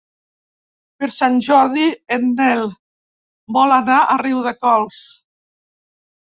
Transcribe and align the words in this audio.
Per 1.01 1.09
Sant 1.15 1.35
Jordi 1.47 1.83
en 2.17 2.25
Nel 2.39 2.63
vol 3.59 3.75
anar 3.77 3.99
a 4.03 4.17
Riudecols. 4.23 5.05